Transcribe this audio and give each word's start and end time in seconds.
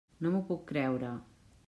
No 0.25 0.31
ho 0.37 0.41
puc 0.47 0.63
creure. 0.73 1.13